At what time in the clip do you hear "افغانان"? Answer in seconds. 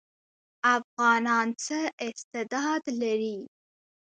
0.77-1.47